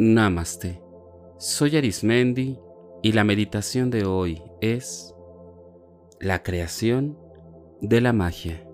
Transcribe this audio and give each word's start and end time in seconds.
Namaste. 0.00 0.80
Soy 1.38 1.76
Arismendi 1.76 2.56
y 3.02 3.10
la 3.10 3.24
meditación 3.24 3.90
de 3.90 4.04
hoy 4.04 4.40
es 4.60 5.12
la 6.20 6.44
creación 6.44 7.18
de 7.80 8.00
la 8.00 8.12
magia. 8.12 8.64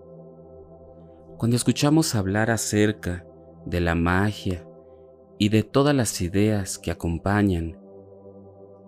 Cuando 1.39 1.57
escuchamos 1.57 2.14
hablar 2.14 2.50
acerca 2.50 3.26
de 3.64 3.80
la 3.80 3.95
magia 3.95 4.68
y 5.39 5.48
de 5.48 5.62
todas 5.62 5.96
las 5.96 6.21
ideas 6.21 6.76
que 6.76 6.90
acompañan 6.90 7.80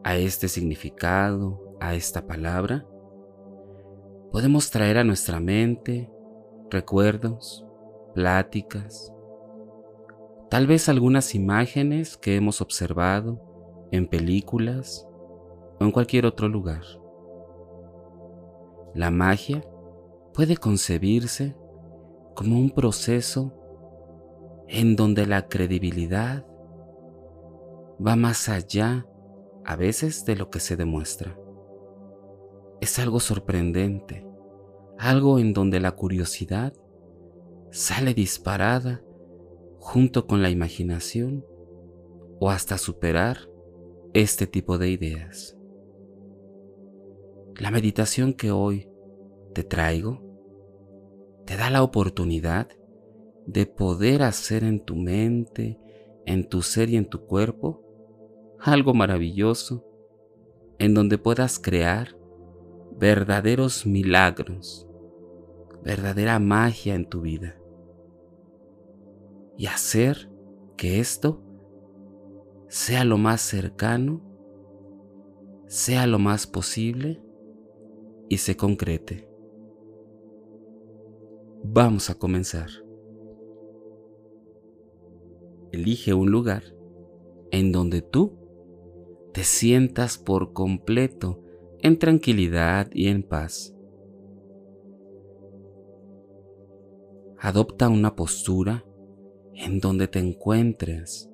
a 0.05 0.17
este 0.17 0.49
significado, 0.49 1.75
a 1.81 1.95
esta 1.95 2.27
palabra, 2.27 2.87
podemos 4.31 4.71
traer 4.71 4.99
a 4.99 5.05
nuestra 5.05 5.41
mente 5.41 6.11
recuerdos, 6.69 7.65
pláticas, 8.15 9.11
tal 10.51 10.67
vez 10.67 10.89
algunas 10.89 11.35
imágenes 11.35 12.17
que 12.17 12.37
hemos 12.37 12.61
observado 12.61 13.41
en 13.91 14.07
películas 14.07 15.07
o 15.81 15.85
en 15.85 15.91
cualquier 15.91 16.27
otro 16.27 16.49
lugar. 16.49 16.83
La 18.95 19.11
magia 19.11 19.65
puede 20.33 20.57
concebirse 20.57 21.57
como 22.35 22.59
un 22.59 22.71
proceso 22.71 23.53
en 24.69 24.97
donde 24.97 25.27
la 25.27 25.49
credibilidad 25.49 26.47
va 28.05 28.17
más 28.17 28.49
allá 28.49 29.07
a 29.65 29.77
veces 29.77 30.25
de 30.25 30.37
lo 30.37 30.51
que 30.51 30.61
se 30.61 30.77
demuestra. 30.77 31.39
Es 32.81 32.99
algo 32.99 33.21
sorprendente, 33.21 34.27
algo 34.99 35.39
en 35.39 35.53
donde 35.53 35.81
la 35.81 35.93
curiosidad 35.93 36.73
sale 37.71 38.15
disparada 38.15 39.03
junto 39.87 40.27
con 40.27 40.43
la 40.43 40.51
imaginación 40.51 41.47
o 42.41 42.51
hasta 42.51 42.77
superar 42.77 43.37
este 44.15 44.49
tipo 44.49 44.79
de 44.79 44.91
ideas. 44.91 45.57
La 47.55 47.71
meditación 47.71 48.35
que 48.35 48.51
hoy 48.51 48.91
te 49.55 49.63
traigo 49.63 50.25
te 51.45 51.57
da 51.57 51.71
la 51.71 51.85
oportunidad 51.85 52.69
de 53.47 53.67
poder 53.67 54.25
hacer 54.25 54.65
en 54.65 54.81
tu 54.81 54.97
mente, 54.97 55.79
en 56.27 56.49
tu 56.49 56.63
ser 56.63 56.91
y 56.91 56.97
en 56.97 57.09
tu 57.09 57.25
cuerpo 57.25 57.85
algo 58.59 58.93
maravilloso 58.93 59.87
en 60.81 60.95
donde 60.95 61.17
puedas 61.17 61.61
crear 61.61 62.19
verdaderos 62.99 63.87
milagros, 63.87 64.89
verdadera 65.85 66.41
magia 66.41 66.97
en 66.97 67.09
tu 67.09 67.21
vida 67.21 67.61
y 69.57 69.67
hacer 69.67 70.31
que 70.77 71.01
esto 71.01 71.43
sea 72.69 73.05
lo 73.05 73.19
más 73.19 73.41
cercano, 73.41 74.21
sea 75.67 76.07
lo 76.07 76.19
más 76.19 76.47
posible 76.47 77.23
y 78.29 78.39
se 78.39 78.57
concrete. 78.57 79.29
Vamos 81.65 82.11
a 82.11 82.15
comenzar. 82.15 82.69
Elige 85.73 86.15
un 86.15 86.31
lugar 86.31 86.63
en 87.51 87.73
donde 87.73 88.03
tú 88.03 88.39
te 89.33 89.45
sientas 89.45 90.19
por 90.19 90.53
completo 90.53 91.43
en 91.81 91.99
tranquilidad 91.99 92.91
y 92.93 93.09
en 93.09 93.23
paz. 93.23 93.75
Adopta 97.39 97.89
una 97.89 98.17
postura 98.17 98.85
en 99.57 99.81
donde 99.81 100.07
te 100.07 100.19
encuentres 100.19 101.31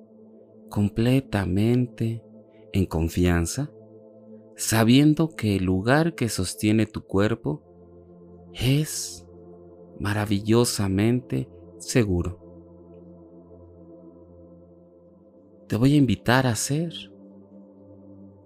completamente 0.69 2.23
en 2.71 2.85
confianza, 2.85 3.71
sabiendo 4.55 5.35
que 5.35 5.57
el 5.57 5.65
lugar 5.65 6.15
que 6.15 6.29
sostiene 6.29 6.85
tu 6.85 7.03
cuerpo 7.05 7.61
es 8.53 9.27
maravillosamente 9.99 11.49
seguro. 11.77 12.39
Te 15.67 15.75
voy 15.75 15.93
a 15.93 15.97
invitar 15.97 16.47
a 16.47 16.51
hacer 16.51 16.93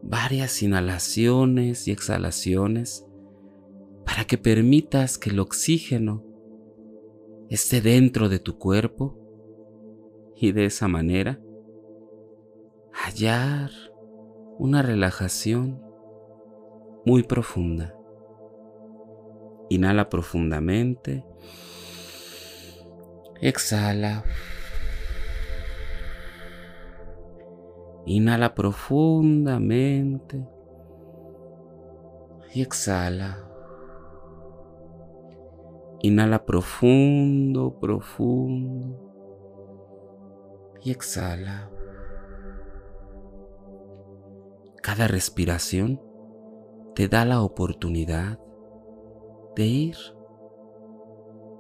varias 0.01 0.61
inhalaciones 0.63 1.87
y 1.87 1.91
exhalaciones 1.91 3.05
para 4.05 4.25
que 4.25 4.37
permitas 4.37 5.17
que 5.17 5.29
el 5.29 5.39
oxígeno 5.39 6.23
esté 7.49 7.81
dentro 7.81 8.29
de 8.29 8.39
tu 8.39 8.57
cuerpo 8.57 9.26
y 10.39 10.51
de 10.51 10.65
esa 10.65 10.87
manera 10.87 11.39
hallar 12.91 13.71
una 14.59 14.81
relajación 14.81 15.81
muy 17.05 17.23
profunda. 17.23 17.95
Inhala 19.69 20.09
profundamente. 20.09 21.25
Exhala. 23.41 24.23
Inhala 28.05 28.55
profundamente. 28.55 30.45
Y 32.53 32.61
exhala. 32.61 33.43
Inhala 36.01 36.45
profundo, 36.45 37.77
profundo 37.79 39.06
y 40.83 40.91
exhala. 40.91 41.69
Cada 44.81 45.07
respiración 45.07 46.01
te 46.95 47.07
da 47.07 47.25
la 47.25 47.41
oportunidad 47.41 48.39
de 49.55 49.65
ir 49.65 49.97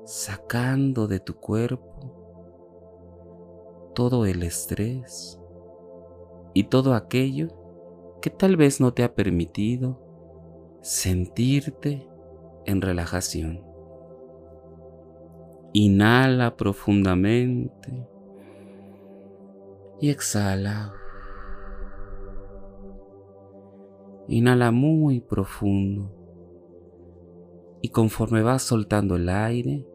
sacando 0.05 1.07
de 1.07 1.19
tu 1.19 1.35
cuerpo 1.35 2.17
todo 3.93 4.25
el 4.25 4.43
estrés 4.43 5.39
y 6.53 6.65
todo 6.65 6.93
aquello 6.93 7.49
que 8.21 8.29
tal 8.29 8.55
vez 8.55 8.79
no 8.79 8.93
te 8.93 9.03
ha 9.03 9.13
permitido 9.13 9.99
sentirte 10.81 12.07
en 12.65 12.81
relajación. 12.81 13.63
Inhala 15.73 16.55
profundamente 16.55 18.07
y 19.99 20.09
exhala. 20.09 20.93
Inhala 24.27 24.71
muy 24.71 25.21
profundo 25.21 26.11
y 27.81 27.89
conforme 27.89 28.41
vas 28.41 28.63
soltando 28.63 29.15
el 29.15 29.29
aire, 29.29 29.87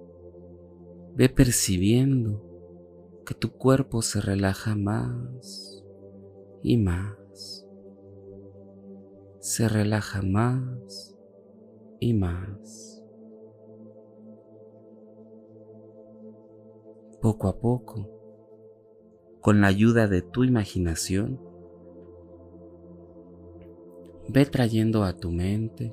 ve 1.15 1.29
percibiendo 1.29 2.43
que 3.27 3.35
tu 3.35 3.53
cuerpo 3.53 4.03
se 4.03 4.21
relaja 4.21 4.75
más 4.75 5.85
y 6.63 6.79
más. 6.79 7.67
Se 9.41 9.69
relaja 9.69 10.23
más 10.23 11.17
y 12.01 12.15
más. 12.15 13.03
Poco 17.21 17.49
a 17.49 17.59
poco 17.59 18.22
con 19.43 19.61
la 19.61 19.67
ayuda 19.67 20.07
de 20.07 20.23
tu 20.23 20.45
imaginación, 20.45 21.41
ve 24.29 24.47
trayendo 24.47 25.03
a 25.03 25.15
tu 25.15 25.33
mente 25.33 25.93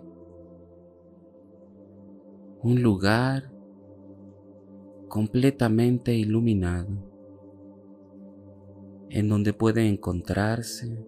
un 2.62 2.84
lugar 2.84 3.52
completamente 5.08 6.14
iluminado 6.14 6.90
en 9.10 9.28
donde 9.28 9.54
puede 9.54 9.88
encontrarse 9.88 11.04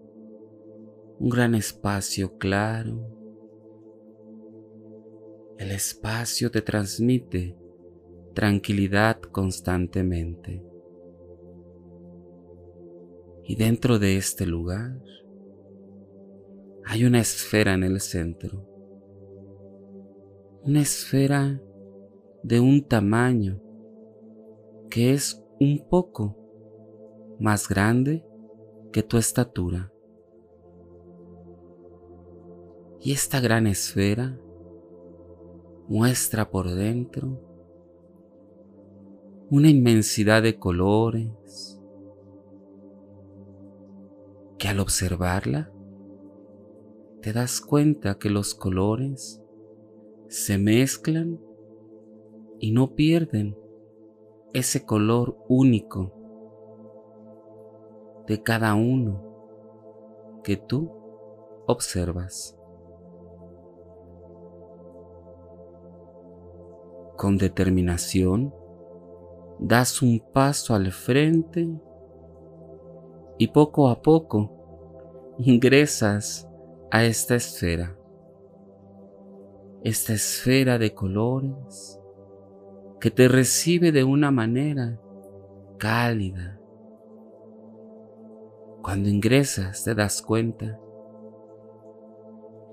un 1.20 1.30
gran 1.30 1.54
espacio 1.54 2.40
claro. 2.40 3.08
El 5.60 5.70
espacio 5.70 6.50
te 6.50 6.64
transmite 6.64 7.56
tranquilidad 8.34 9.22
constantemente. 9.22 10.71
Y 13.44 13.56
dentro 13.56 14.00
de 14.00 14.18
este 14.18 14.46
lugar 14.46 15.02
hay 16.86 17.06
una 17.06 17.20
esfera 17.20 17.74
en 17.74 17.84
el 17.84 18.00
centro. 18.00 18.68
Una 20.64 20.82
esfera 20.82 21.62
de 22.44 22.60
un 22.60 22.88
tamaño 22.88 23.62
que 24.90 25.14
es 25.14 25.44
un 25.60 25.88
poco 25.90 26.38
más 27.40 27.68
grande 27.68 28.26
que 28.92 29.04
tu 29.04 29.18
estatura. 29.18 29.92
Y 33.00 33.14
esta 33.14 33.40
gran 33.40 33.66
esfera 33.66 34.40
muestra 35.88 36.52
por 36.52 36.70
dentro 36.70 37.42
una 39.50 39.70
inmensidad 39.70 40.44
de 40.44 40.58
colores, 40.58 41.81
que 44.62 44.68
al 44.68 44.80
observarla 44.80 45.72
te 47.24 47.34
das 47.34 47.62
cuenta 47.62 48.20
que 48.20 48.30
los 48.30 48.54
colores 48.54 49.42
se 50.28 50.60
mezclan 50.60 51.40
y 52.60 52.72
no 52.72 52.94
pierden 52.94 53.58
ese 54.54 54.86
color 54.86 55.36
único 55.50 56.14
de 58.28 58.44
cada 58.44 58.76
uno 58.76 60.40
que 60.44 60.58
tú 60.58 60.92
observas. 61.66 62.56
Con 67.18 67.40
determinación, 67.40 68.54
das 69.58 70.04
un 70.04 70.20
paso 70.32 70.76
al 70.76 70.92
frente 70.92 71.68
y 73.42 73.48
poco 73.48 73.90
a 73.90 74.04
poco 74.04 75.34
ingresas 75.40 76.48
a 76.92 77.06
esta 77.06 77.34
esfera, 77.34 77.98
esta 79.84 80.14
esfera 80.14 80.78
de 80.78 80.94
colores 80.94 82.00
que 83.00 83.10
te 83.10 83.28
recibe 83.28 83.92
de 83.92 84.04
una 84.04 84.30
manera 84.30 85.02
cálida. 85.80 86.60
Cuando 88.84 89.10
ingresas 89.10 89.86
te 89.86 89.96
das 89.96 90.22
cuenta 90.22 90.80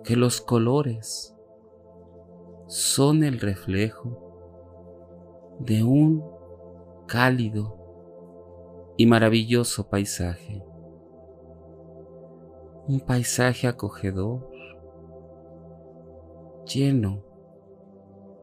que 0.05 0.17
los 0.17 0.43
colores 0.43 1.35
son 2.67 3.25
el 3.25 3.41
reflejo 3.41 5.56
de 5.61 5.82
un 5.82 6.23
cálido 7.06 7.88
y 8.98 9.06
maravilloso 9.06 9.88
paisaje. 9.88 10.60
Un 12.88 13.00
paisaje 13.06 13.68
acogedor, 13.68 14.50
lleno 16.66 17.24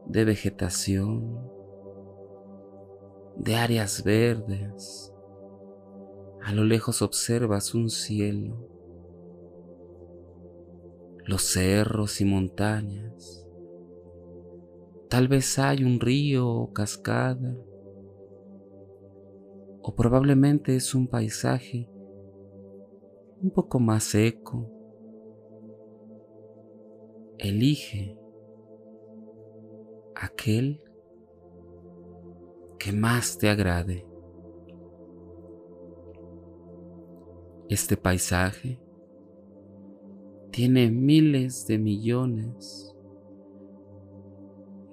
de 0.05 0.23
vegetación, 0.23 1.51
de 3.35 3.55
áreas 3.57 4.01
verdes. 4.05 5.13
A 6.41 6.53
lo 6.53 6.63
lejos 6.63 7.01
observas 7.01 7.73
un 7.75 7.89
cielo, 7.89 8.69
los 11.25 11.41
cerros 11.41 12.21
y 12.21 12.25
montañas. 12.25 13.45
Tal 15.09 15.27
vez 15.27 15.59
hay 15.59 15.83
un 15.83 15.99
río 15.99 16.47
o 16.47 16.71
cascada, 16.71 17.57
o 19.87 19.93
probablemente 19.93 20.75
es 20.75 20.95
un 20.95 21.07
paisaje 21.07 21.87
un 23.39 23.51
poco 23.51 23.79
más 23.79 24.03
seco. 24.03 24.67
Elige 27.37 28.17
aquel 30.15 30.81
que 32.79 32.91
más 32.93 33.37
te 33.37 33.47
agrade. 33.47 34.07
Este 37.69 37.95
paisaje 37.95 38.81
tiene 40.49 40.89
miles 40.89 41.67
de 41.67 41.77
millones 41.77 42.91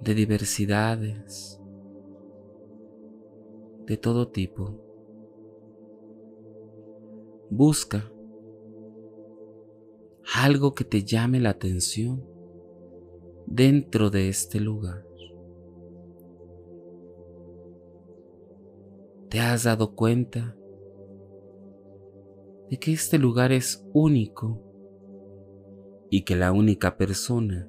de 0.02 0.14
diversidades 0.14 1.61
de 3.86 3.96
todo 3.96 4.28
tipo. 4.28 4.78
Busca 7.50 8.10
algo 10.34 10.74
que 10.74 10.84
te 10.84 11.04
llame 11.04 11.40
la 11.40 11.50
atención 11.50 12.24
dentro 13.46 14.10
de 14.10 14.28
este 14.28 14.60
lugar. 14.60 15.04
te 19.32 19.40
has 19.40 19.62
dado 19.62 19.94
cuenta 19.94 20.54
de 22.68 22.78
que 22.78 22.92
este 22.92 23.16
lugar 23.16 23.50
es 23.50 23.82
único 23.94 24.60
y 26.10 26.24
que 26.24 26.36
la 26.36 26.52
única 26.52 26.98
persona 26.98 27.66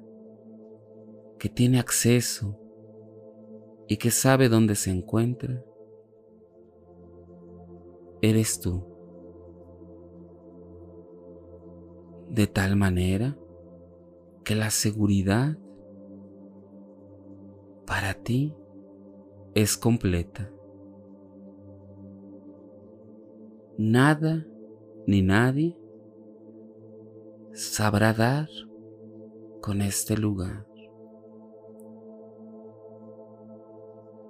que 1.38 1.48
tiene 1.48 1.78
acceso 1.78 2.60
y 3.88 3.96
que 3.96 4.10
sabe 4.10 4.50
dónde 4.50 4.74
se 4.74 4.90
encuentra 4.90 5.64
eres 8.28 8.60
tú. 8.60 8.84
De 12.30 12.46
tal 12.46 12.76
manera 12.76 13.36
que 14.44 14.54
la 14.54 14.70
seguridad 14.70 15.56
para 17.86 18.14
ti 18.14 18.54
es 19.54 19.76
completa. 19.76 20.50
nada 23.76 24.46
ni 25.06 25.20
nadie 25.22 25.76
sabrá 27.52 28.12
dar 28.12 28.48
con 29.60 29.80
este 29.80 30.16
lugar. 30.16 30.66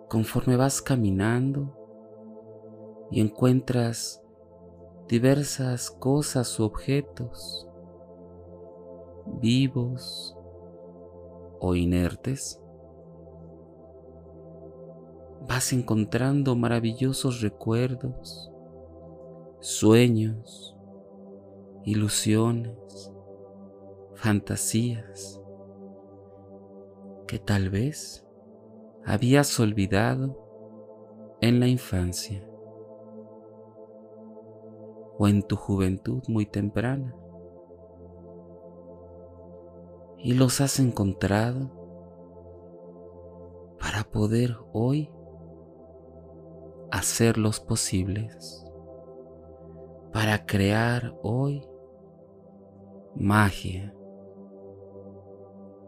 Conforme 0.09 0.57
vas 0.57 0.81
caminando 0.81 1.75
y 3.15 3.21
encuentras 3.21 4.21
diversas 5.07 5.89
cosas 5.89 6.59
u 6.59 6.65
objetos, 6.65 7.69
vivos 9.41 10.37
o 11.61 11.77
inertes, 11.77 12.61
vas 15.49 15.73
encontrando 15.73 16.57
maravillosos 16.57 17.41
recuerdos 17.41 18.51
sueños, 19.61 20.77
ilusiones, 21.85 23.13
fantasías 24.15 25.41
que 27.29 27.39
tal 27.39 27.71
vez 27.71 28.27
habías 29.05 29.61
olvidado 29.61 31.37
en 31.41 31.61
la 31.61 31.69
infancia 31.69 32.45
o 35.19 35.29
en 35.29 35.43
tu 35.43 35.57
juventud 35.57 36.23
muy 36.29 36.47
temprana 36.47 37.15
y 40.19 40.35
los 40.35 40.61
has 40.61 40.81
encontrado 40.81 41.71
para 43.79 44.05
poder 44.05 44.57
hoy 44.73 45.11
hacerlos 46.91 47.61
posibles 47.61 48.65
para 50.15 50.47
crear 50.47 51.13
hoy 51.23 51.67
magia 53.17 53.93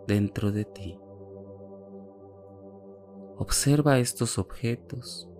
dentro 0.09 0.50
de 0.50 0.64
ti. 0.64 0.99
Observa 3.38 3.99
estos 3.99 4.37
objetos 4.37 5.30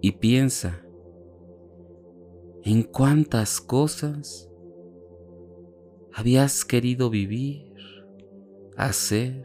y 0.00 0.12
piensa 0.12 0.84
en 2.62 2.82
cuántas 2.82 3.60
cosas 3.60 4.50
habías 6.12 6.64
querido 6.64 7.08
vivir, 7.08 7.72
hacer 8.76 9.44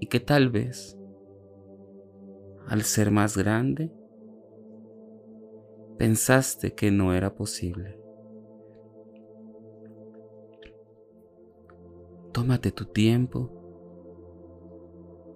y 0.00 0.06
que 0.06 0.20
tal 0.20 0.50
vez 0.50 0.96
al 2.66 2.82
ser 2.82 3.10
más 3.10 3.36
grande 3.36 3.92
pensaste 5.98 6.74
que 6.74 6.90
no 6.90 7.14
era 7.14 7.34
posible. 7.34 7.98
Tómate 12.32 12.72
tu 12.72 12.86
tiempo 12.86 13.50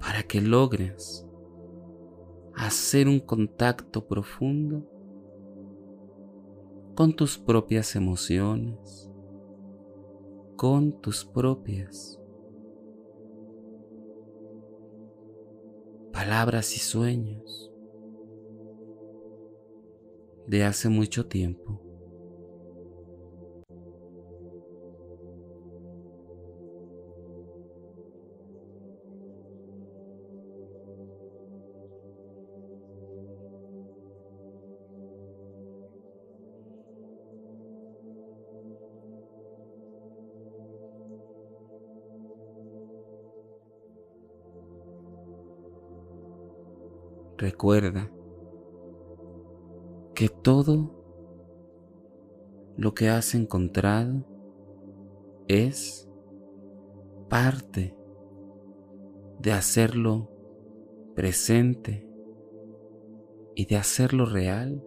para 0.00 0.22
que 0.22 0.40
logres 0.40 1.26
hacer 2.54 3.06
un 3.06 3.20
contacto 3.20 4.06
profundo 4.06 4.95
con 6.96 7.14
tus 7.14 7.36
propias 7.36 7.94
emociones, 7.94 9.10
con 10.56 10.98
tus 11.02 11.26
propias 11.26 12.18
palabras 16.10 16.74
y 16.74 16.78
sueños 16.78 17.70
de 20.46 20.64
hace 20.64 20.88
mucho 20.88 21.26
tiempo. 21.26 21.85
Recuerda 47.38 48.10
que 50.14 50.28
todo 50.30 50.90
lo 52.76 52.94
que 52.94 53.10
has 53.10 53.34
encontrado 53.34 54.24
es 55.48 56.08
parte 57.28 57.94
de 59.38 59.52
hacerlo 59.52 60.30
presente 61.14 62.08
y 63.54 63.66
de 63.66 63.76
hacerlo 63.76 64.26
real 64.26 64.82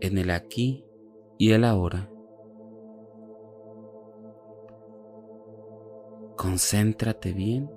en 0.00 0.18
el 0.18 0.30
aquí 0.30 0.84
y 1.38 1.50
el 1.50 1.64
ahora. 1.64 2.10
Concéntrate 6.36 7.32
bien. 7.32 7.70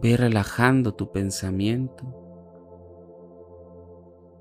Ve 0.00 0.16
relajando 0.16 0.94
tu 0.94 1.12
pensamiento. 1.12 2.04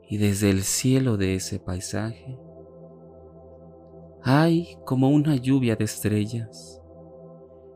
Y 0.10 0.17
desde 0.17 0.50
el 0.50 0.63
cielo 0.63 1.15
de 1.15 1.36
ese 1.36 1.60
paisaje 1.60 2.39
hay 4.22 4.77
como 4.86 5.10
una 5.10 5.36
lluvia 5.36 5.75
de 5.75 5.86
estrellas 5.86 6.81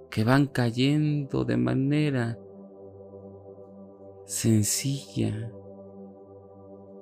que 0.09 0.23
van 0.23 0.47
cayendo 0.47 1.45
de 1.45 1.57
manera 1.57 2.39
sencilla, 4.25 5.51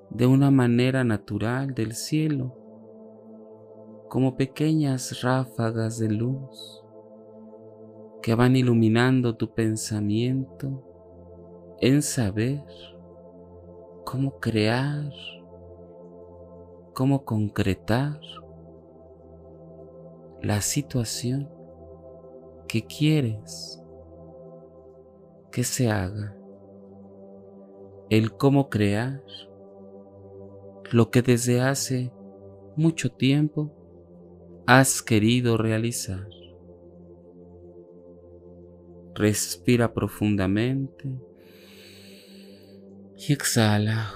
de 0.09 0.27
una 0.27 0.51
manera 0.51 1.03
natural 1.03 1.73
del 1.73 1.93
cielo, 1.93 2.55
como 4.09 4.35
pequeñas 4.35 5.21
ráfagas 5.21 5.99
de 5.99 6.09
luz 6.09 6.84
que 8.25 8.33
van 8.33 8.55
iluminando 8.55 9.35
tu 9.35 9.53
pensamiento 9.53 10.81
en 11.79 12.01
saber 12.01 12.65
cómo 14.03 14.39
crear, 14.39 15.11
cómo 16.95 17.23
concretar 17.23 18.19
la 20.41 20.59
situación 20.61 21.47
que 22.67 22.83
quieres 22.87 23.79
que 25.51 25.63
se 25.63 25.91
haga 25.91 26.35
el 28.09 28.35
cómo 28.35 28.71
crear 28.71 29.21
lo 30.91 31.11
que 31.11 31.21
desde 31.21 31.61
hace 31.61 32.11
mucho 32.75 33.11
tiempo 33.11 33.71
has 34.65 35.03
querido 35.03 35.57
realizar. 35.57 36.34
Respira 39.15 39.93
profundamente 39.93 41.09
y 43.17 43.31
exhala. 43.31 44.11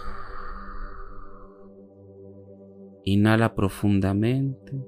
Inhala 3.05 3.55
profundamente 3.55 4.85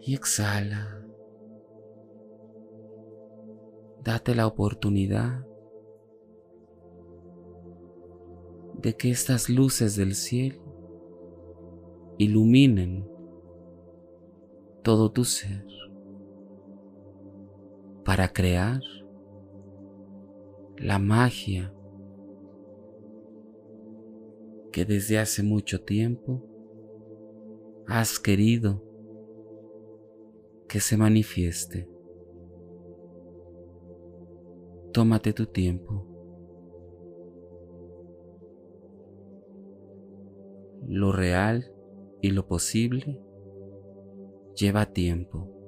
y 0.00 0.14
exhala. 0.14 1.04
Date 4.04 4.36
la 4.36 4.46
oportunidad 4.46 5.44
de 8.80 8.96
que 8.96 9.10
estas 9.10 9.50
luces 9.50 9.96
del 9.96 10.14
cielo 10.14 10.62
iluminen 12.16 13.10
todo 14.82 15.10
tu 15.10 15.24
ser 15.24 15.79
para 18.04 18.32
crear 18.32 18.80
la 20.76 20.98
magia 20.98 21.74
que 24.72 24.84
desde 24.84 25.18
hace 25.18 25.42
mucho 25.42 25.82
tiempo 25.82 26.42
has 27.86 28.18
querido 28.18 28.82
que 30.68 30.78
se 30.80 30.96
manifieste. 30.96 31.88
Tómate 34.92 35.32
tu 35.32 35.46
tiempo. 35.46 36.06
Lo 40.86 41.12
real 41.12 41.72
y 42.22 42.30
lo 42.30 42.46
posible 42.46 43.18
lleva 44.54 44.86
tiempo. 44.86 45.59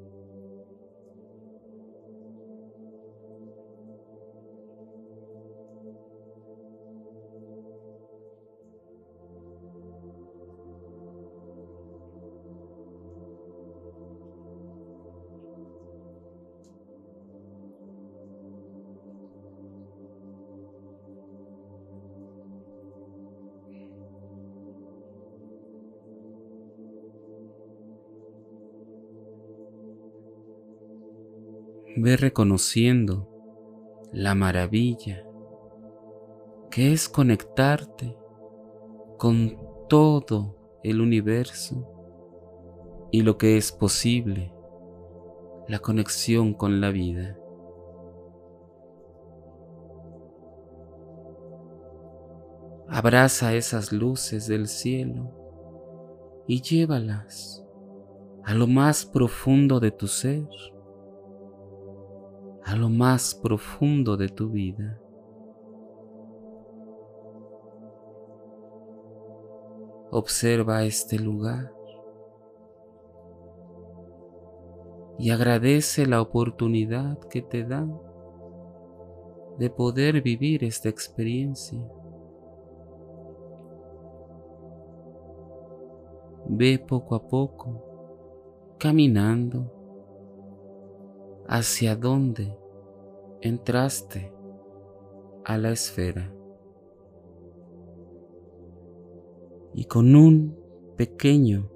Ve 31.97 32.17
reconociendo 32.17 33.29
la 34.13 34.35
maravilla 34.35 35.25
que 36.71 36.93
es 36.93 37.09
conectarte 37.09 38.17
con 39.19 39.59
todo 39.91 40.57
el 40.83 41.03
universo 41.03 41.87
y 43.11 43.21
lo 43.21 43.37
que 43.37 43.59
es 43.59 43.73
posible, 43.73 44.55
la 45.69 45.81
conexión 45.81 46.55
con 46.55 46.81
la 46.81 46.91
vida. 46.91 47.37
Abraza 52.89 53.55
esas 53.55 53.93
luces 53.93 54.47
del 54.47 54.67
cielo 54.67 55.31
y 56.47 56.63
llévalas 56.63 57.63
a 58.45 58.55
lo 58.55 58.67
más 58.67 59.05
profundo 59.05 59.79
de 59.79 59.91
tu 59.91 60.09
ser 60.09 60.49
a 62.65 62.77
lo 62.77 62.89
más 62.89 63.35
profundo 63.35 64.17
de 64.17 64.29
tu 64.29 64.51
vida. 64.51 64.99
Observa 70.11 70.85
este 70.85 71.19
lugar 71.19 71.73
y 75.19 75.31
agradece 75.31 76.07
la 76.07 76.21
oportunidad 76.21 77.19
que 77.31 77.43
te 77.43 77.65
da 77.65 77.87
de 79.59 79.71
poder 79.71 80.23
vivir 80.23 80.65
esta 80.65 80.89
experiencia. 80.89 81.81
Ve 86.49 86.79
poco 86.79 87.15
a 87.15 87.29
poco 87.29 88.75
caminando 88.79 89.82
hacia 91.47 91.97
dónde 91.97 92.57
entraste 93.41 94.33
a 95.45 95.59
la 95.59 95.73
esfera. 95.73 96.33
Y 99.75 99.87
con 99.87 100.15
un 100.15 100.57
pequeño 100.97 101.71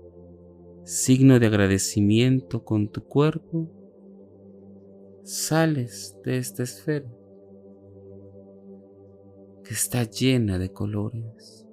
signo 0.84 1.38
de 1.40 1.46
agradecimiento 1.46 2.64
con 2.64 2.88
tu 2.88 3.04
cuerpo, 3.04 3.68
sales 5.24 6.16
de 6.24 6.38
esta 6.38 6.62
esfera 6.62 7.10
que 9.64 9.74
está 9.74 10.04
llena 10.04 10.58
de 10.58 10.72
colores. 10.72 11.66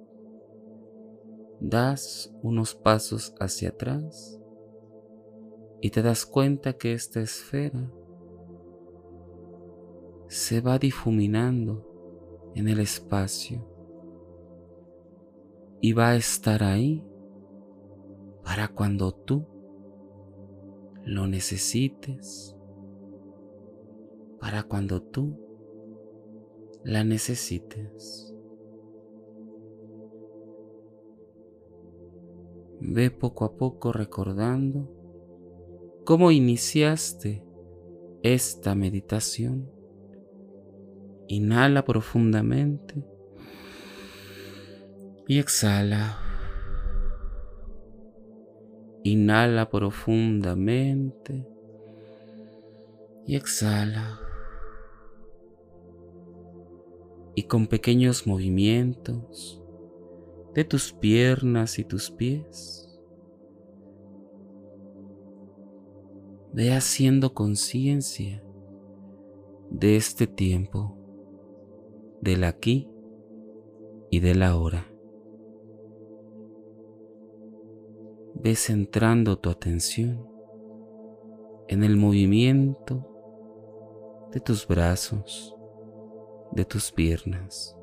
Das 1.60 2.34
unos 2.42 2.74
pasos 2.74 3.34
hacia 3.38 3.68
atrás 3.70 4.40
y 5.80 5.90
te 5.90 6.02
das 6.02 6.24
cuenta 6.26 6.74
que 6.74 6.92
esta 6.92 7.20
esfera 7.20 7.90
se 10.28 10.60
va 10.60 10.78
difuminando 10.78 12.52
en 12.54 12.68
el 12.68 12.80
espacio 12.80 13.64
y 15.80 15.92
va 15.92 16.10
a 16.10 16.16
estar 16.16 16.62
ahí 16.62 17.04
para 18.42 18.68
cuando 18.68 19.12
tú 19.12 19.46
lo 21.04 21.26
necesites, 21.26 22.56
para 24.40 24.62
cuando 24.62 25.02
tú 25.02 25.38
la 26.82 27.04
necesites. 27.04 28.34
Ve 32.80 33.10
poco 33.10 33.44
a 33.44 33.56
poco 33.56 33.92
recordando 33.92 35.03
cómo 36.04 36.30
iniciaste 36.30 37.42
esta 38.22 38.74
meditación. 38.74 39.70
Inhala 41.28 41.84
profundamente 41.84 43.02
y 45.26 45.38
exhala. 45.38 46.18
Inhala 49.02 49.70
profundamente 49.70 51.46
y 53.26 53.36
exhala. 53.36 54.20
Y 57.34 57.44
con 57.44 57.66
pequeños 57.66 58.26
movimientos 58.26 59.62
de 60.54 60.64
tus 60.64 60.92
piernas 60.92 61.78
y 61.78 61.84
tus 61.84 62.10
pies, 62.10 62.93
ve 66.54 66.72
haciendo 66.72 67.34
conciencia 67.34 68.40
de 69.70 69.96
este 69.96 70.28
tiempo, 70.28 70.96
del 72.20 72.44
aquí 72.44 72.88
y 74.08 74.20
del 74.20 74.40
ahora. 74.44 74.86
Ve 78.34 78.54
centrando 78.54 79.36
tu 79.36 79.50
atención 79.50 80.28
en 81.66 81.82
el 81.82 81.96
movimiento 81.96 83.04
de 84.30 84.38
tus 84.38 84.64
brazos, 84.68 85.56
de 86.52 86.64
tus 86.64 86.92
piernas, 86.92 87.76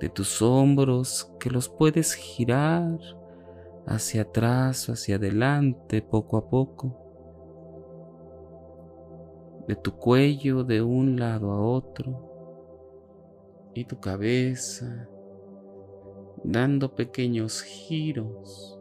de 0.00 0.08
tus 0.08 0.42
hombros 0.42 1.32
que 1.38 1.48
los 1.48 1.68
puedes 1.68 2.14
girar 2.14 2.98
hacia 3.86 4.22
atrás 4.22 4.88
o 4.88 4.92
hacia 4.92 5.16
adelante 5.16 6.02
poco 6.02 6.36
a 6.36 6.48
poco, 6.48 6.96
de 9.66 9.76
tu 9.76 9.92
cuello 9.92 10.64
de 10.64 10.82
un 10.82 11.18
lado 11.18 11.52
a 11.52 11.60
otro 11.60 12.30
y 13.74 13.84
tu 13.84 14.00
cabeza 14.00 15.08
dando 16.42 16.94
pequeños 16.94 17.62
giros. 17.62 18.78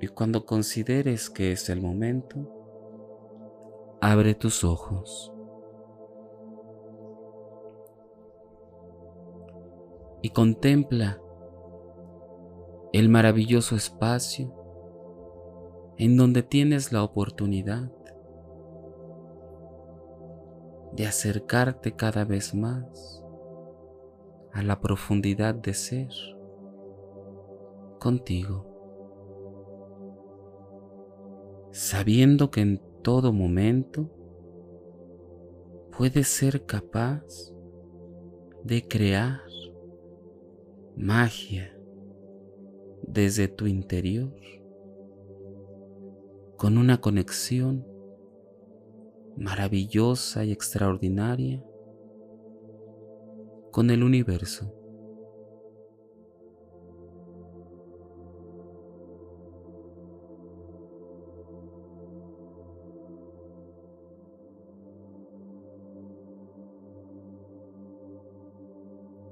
Y 0.00 0.06
cuando 0.08 0.46
consideres 0.46 1.28
que 1.28 1.52
es 1.52 1.68
el 1.68 1.82
momento, 1.82 2.38
abre 4.00 4.34
tus 4.34 4.64
ojos. 4.64 5.32
Y 10.22 10.30
contempla 10.30 11.20
el 12.92 13.08
maravilloso 13.08 13.76
espacio 13.76 14.52
en 15.96 16.16
donde 16.16 16.42
tienes 16.42 16.92
la 16.92 17.04
oportunidad 17.04 17.92
de 20.92 21.06
acercarte 21.06 21.94
cada 21.94 22.24
vez 22.24 22.52
más 22.52 23.22
a 24.52 24.62
la 24.62 24.80
profundidad 24.80 25.54
de 25.54 25.74
ser 25.74 26.08
contigo, 28.00 28.66
sabiendo 31.70 32.50
que 32.50 32.62
en 32.62 32.82
todo 33.02 33.32
momento 33.32 34.10
puedes 35.96 36.26
ser 36.26 36.66
capaz 36.66 37.52
de 38.64 38.88
crear 38.88 39.42
magia 40.96 41.79
desde 43.12 43.48
tu 43.48 43.66
interior 43.66 44.32
con 46.56 46.78
una 46.78 47.00
conexión 47.00 47.84
maravillosa 49.36 50.44
y 50.44 50.52
extraordinaria 50.52 51.64
con 53.72 53.90
el 53.90 54.04
universo. 54.04 54.72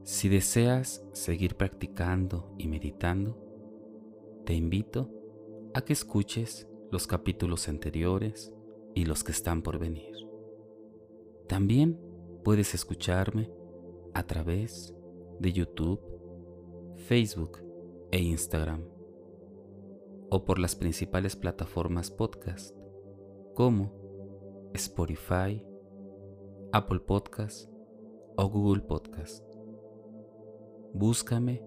Si 0.05 0.29
deseas 0.29 1.05
seguir 1.12 1.55
practicando 1.57 2.53
y 2.59 2.67
meditando, 2.67 3.48
te 4.49 4.55
invito 4.55 5.11
a 5.75 5.83
que 5.83 5.93
escuches 5.93 6.67
los 6.91 7.07
capítulos 7.07 7.69
anteriores 7.69 8.51
y 8.95 9.05
los 9.05 9.23
que 9.23 9.33
están 9.33 9.61
por 9.61 9.79
venir. 9.79 10.27
También 11.47 12.01
puedes 12.45 12.73
escucharme 12.73 13.53
a 14.15 14.23
través 14.23 14.95
de 15.39 15.53
YouTube, 15.53 16.01
Facebook 16.97 17.59
e 18.11 18.23
Instagram 18.23 18.89
o 20.31 20.47
por 20.47 20.59
las 20.59 20.75
principales 20.75 21.37
plataformas 21.37 22.11
podcast 22.11 22.75
como 23.55 24.71
Spotify, 24.73 25.63
Apple 26.73 27.01
Podcast 27.01 27.71
o 28.39 28.49
Google 28.49 28.81
Podcast. 28.81 29.45
Búscame 30.95 31.63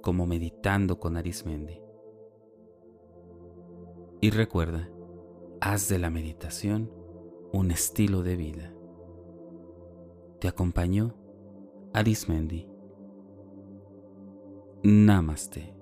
como 0.00 0.24
Meditando 0.24 0.98
con 0.98 1.18
Arismendi. 1.18 1.85
Y 4.26 4.30
recuerda, 4.30 4.90
haz 5.60 5.88
de 5.88 6.00
la 6.00 6.10
meditación 6.10 6.90
un 7.52 7.70
estilo 7.70 8.24
de 8.24 8.34
vida. 8.34 8.74
Te 10.40 10.48
acompañó 10.48 11.14
Arismendi. 11.92 12.66
Namaste. 14.82 15.75